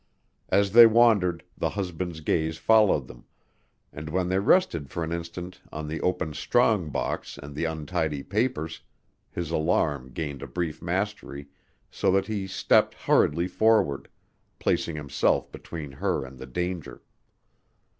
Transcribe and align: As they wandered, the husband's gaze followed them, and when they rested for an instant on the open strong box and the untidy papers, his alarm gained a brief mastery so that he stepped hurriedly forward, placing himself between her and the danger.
As 0.49 0.71
they 0.71 0.87
wandered, 0.87 1.43
the 1.55 1.69
husband's 1.69 2.21
gaze 2.21 2.57
followed 2.57 3.05
them, 3.07 3.25
and 3.93 4.09
when 4.09 4.29
they 4.29 4.39
rested 4.39 4.89
for 4.89 5.03
an 5.03 5.11
instant 5.11 5.61
on 5.71 5.87
the 5.87 6.01
open 6.01 6.33
strong 6.33 6.89
box 6.89 7.37
and 7.37 7.53
the 7.53 7.65
untidy 7.65 8.23
papers, 8.23 8.81
his 9.29 9.51
alarm 9.51 10.09
gained 10.11 10.41
a 10.41 10.47
brief 10.47 10.81
mastery 10.81 11.49
so 11.91 12.09
that 12.13 12.25
he 12.25 12.47
stepped 12.47 12.95
hurriedly 12.95 13.47
forward, 13.47 14.07
placing 14.57 14.95
himself 14.95 15.51
between 15.51 15.91
her 15.91 16.25
and 16.25 16.39
the 16.39 16.47
danger. 16.47 17.03